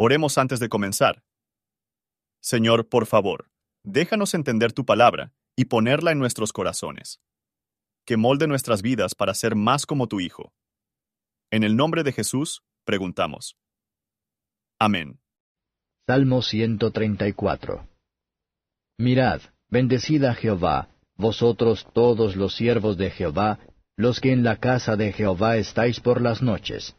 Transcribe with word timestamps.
Oremos 0.00 0.38
antes 0.38 0.60
de 0.60 0.68
comenzar. 0.68 1.24
Señor, 2.40 2.88
por 2.88 3.06
favor, 3.06 3.50
déjanos 3.82 4.32
entender 4.34 4.72
tu 4.72 4.84
palabra 4.84 5.32
y 5.56 5.64
ponerla 5.64 6.12
en 6.12 6.20
nuestros 6.20 6.52
corazones. 6.52 7.20
Que 8.06 8.16
molde 8.16 8.46
nuestras 8.46 8.80
vidas 8.80 9.16
para 9.16 9.34
ser 9.34 9.56
más 9.56 9.86
como 9.86 10.06
tu 10.06 10.20
Hijo. 10.20 10.52
En 11.50 11.64
el 11.64 11.74
nombre 11.74 12.04
de 12.04 12.12
Jesús, 12.12 12.62
preguntamos. 12.84 13.56
Amén. 14.78 15.18
Salmo 16.06 16.42
134 16.42 17.88
Mirad, 18.98 19.40
bendecid 19.68 20.22
a 20.22 20.34
Jehová, 20.34 20.90
vosotros 21.16 21.88
todos 21.92 22.36
los 22.36 22.54
siervos 22.54 22.98
de 22.98 23.10
Jehová, 23.10 23.58
los 23.96 24.20
que 24.20 24.32
en 24.32 24.44
la 24.44 24.60
casa 24.60 24.94
de 24.94 25.12
Jehová 25.12 25.56
estáis 25.56 25.98
por 25.98 26.22
las 26.22 26.40
noches. 26.40 26.94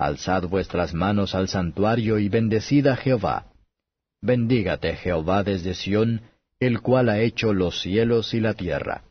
Alzad 0.00 0.48
vuestras 0.48 0.94
manos 0.94 1.34
al 1.34 1.48
santuario 1.48 2.18
y 2.18 2.30
bendecid 2.30 2.86
a 2.86 2.96
Jehová. 2.96 3.52
Bendígate 4.22 4.96
Jehová 4.96 5.44
desde 5.44 5.74
Sión, 5.74 6.22
el 6.58 6.80
cual 6.80 7.10
ha 7.10 7.20
hecho 7.20 7.52
los 7.52 7.82
cielos 7.82 8.32
y 8.32 8.40
la 8.40 8.54
tierra. 8.54 9.04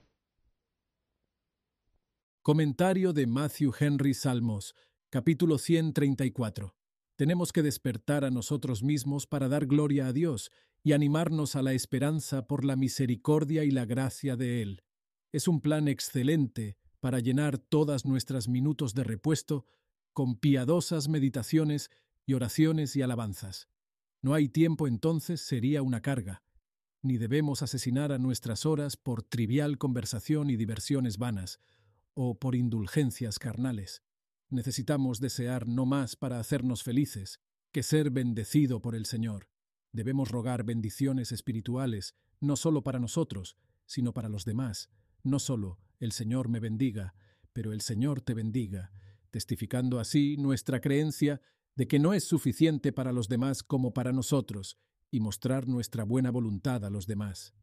Comentario 2.41 3.13
de 3.13 3.27
Matthew 3.27 3.71
Henry 3.79 4.15
Salmos, 4.15 4.73
capítulo 5.11 5.59
134. 5.59 6.73
Tenemos 7.15 7.51
que 7.51 7.61
despertar 7.61 8.25
a 8.25 8.31
nosotros 8.31 8.81
mismos 8.81 9.27
para 9.27 9.47
dar 9.47 9.67
gloria 9.67 10.07
a 10.07 10.11
Dios 10.11 10.49
y 10.81 10.93
animarnos 10.93 11.55
a 11.55 11.61
la 11.61 11.73
esperanza 11.73 12.47
por 12.47 12.65
la 12.65 12.75
misericordia 12.75 13.63
y 13.63 13.69
la 13.69 13.85
gracia 13.85 14.35
de 14.35 14.63
Él. 14.63 14.81
Es 15.31 15.47
un 15.47 15.61
plan 15.61 15.87
excelente 15.87 16.77
para 16.99 17.19
llenar 17.19 17.59
todas 17.59 18.07
nuestras 18.07 18.47
minutos 18.47 18.95
de 18.95 19.03
repuesto 19.03 19.67
con 20.19 20.35
piadosas 20.35 21.07
meditaciones 21.07 21.91
y 22.25 22.33
oraciones 22.33 22.97
y 22.97 23.01
alabanzas. 23.01 23.69
No 24.21 24.33
hay 24.33 24.49
tiempo 24.49 24.85
entonces 24.85 25.39
sería 25.39 25.81
una 25.81 26.01
carga, 26.01 26.43
ni 27.01 27.17
debemos 27.17 27.61
asesinar 27.61 28.11
a 28.11 28.17
nuestras 28.17 28.65
horas 28.65 28.97
por 28.97 29.23
trivial 29.23 29.77
conversación 29.77 30.49
y 30.49 30.57
diversiones 30.57 31.19
vanas, 31.19 31.61
o 32.15 32.37
por 32.37 32.55
indulgencias 32.55 33.39
carnales. 33.39 34.03
Necesitamos 34.49 35.21
desear 35.21 35.69
no 35.69 35.85
más 35.85 36.17
para 36.17 36.41
hacernos 36.41 36.83
felices 36.83 37.39
que 37.71 37.81
ser 37.81 38.11
bendecido 38.11 38.81
por 38.81 38.95
el 38.95 39.05
Señor. 39.05 39.47
Debemos 39.93 40.31
rogar 40.31 40.65
bendiciones 40.65 41.31
espirituales, 41.31 42.13
no 42.41 42.57
solo 42.57 42.83
para 42.83 42.99
nosotros, 42.99 43.55
sino 43.85 44.11
para 44.11 44.27
los 44.27 44.43
demás. 44.43 44.89
No 45.23 45.39
solo 45.39 45.79
el 45.97 46.11
Señor 46.11 46.49
me 46.49 46.59
bendiga, 46.59 47.15
pero 47.53 47.71
el 47.71 47.79
Señor 47.79 48.19
te 48.19 48.33
bendiga, 48.33 48.91
testificando 49.29 49.99
así 49.99 50.37
nuestra 50.37 50.81
creencia 50.81 51.41
de 51.75 51.87
que 51.87 51.99
no 51.99 52.13
es 52.13 52.25
suficiente 52.25 52.91
para 52.91 53.11
los 53.11 53.29
demás 53.29 53.63
como 53.63 53.93
para 53.93 54.11
nosotros, 54.11 54.77
y 55.11 55.19
mostrar 55.19 55.67
nuestra 55.67 56.03
buena 56.03 56.31
voluntad 56.31 56.85
a 56.85 56.89
los 56.89 57.07
demás. 57.07 57.53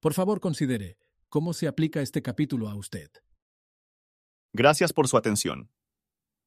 Por 0.00 0.14
favor, 0.14 0.40
considere 0.40 0.98
cómo 1.28 1.52
se 1.52 1.68
aplica 1.68 2.00
este 2.00 2.22
capítulo 2.22 2.68
a 2.68 2.74
usted. 2.74 3.10
Gracias 4.52 4.92
por 4.92 5.08
su 5.08 5.16
atención. 5.16 5.70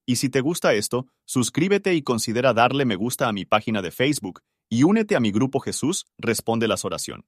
Y 0.05 0.15
si 0.15 0.29
te 0.29 0.41
gusta 0.41 0.73
esto, 0.73 1.07
suscríbete 1.25 1.93
y 1.93 2.01
considera 2.01 2.53
darle 2.53 2.85
me 2.85 2.95
gusta 2.95 3.27
a 3.27 3.33
mi 3.33 3.45
página 3.45 3.81
de 3.81 3.91
Facebook 3.91 4.41
y 4.69 4.83
únete 4.83 5.15
a 5.15 5.19
mi 5.19 5.31
grupo 5.31 5.59
Jesús 5.59 6.05
Responde 6.17 6.67
las 6.67 6.85
Oración. 6.85 7.25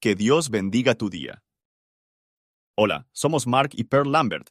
Que 0.00 0.14
Dios 0.14 0.50
bendiga 0.50 0.96
tu 0.96 1.08
día. 1.08 1.42
Hola, 2.76 3.08
somos 3.12 3.46
Mark 3.46 3.70
y 3.74 3.84
Pearl 3.84 4.12
Lambert 4.12 4.50